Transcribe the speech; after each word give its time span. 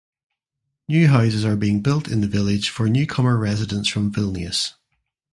New 0.87 1.07
houses 1.09 1.45
are 1.45 1.55
being 1.55 1.79
built 1.81 2.07
in 2.07 2.21
the 2.21 2.27
village 2.27 2.71
for 2.71 2.89
newcomer 2.89 3.37
residents 3.37 3.87
from 3.87 4.11
Vilnius. 4.11 4.73